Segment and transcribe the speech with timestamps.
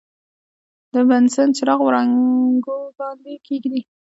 [0.93, 3.81] د بنسن چراغ وړانګو باندې یې کیږدئ.